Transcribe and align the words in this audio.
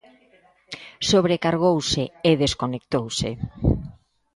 Sobrecargouse 1.09 2.03
e 2.29 2.31
desconectouse. 2.43 3.29